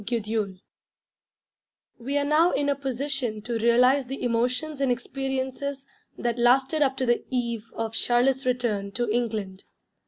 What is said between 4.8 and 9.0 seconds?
and experiences that lasted up to the eve of Charlotte's return